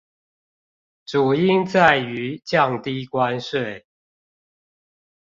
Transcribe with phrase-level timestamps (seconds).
[1.05, 3.83] 主因在於降低關稅